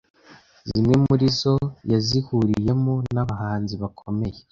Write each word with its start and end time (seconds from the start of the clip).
Zimwe 0.69 0.95
muri 1.05 1.25
zo 1.39 1.55
yazihuriyemo 1.91 2.93
n’abahanzi 3.13 3.73
bakomeye 3.81 4.39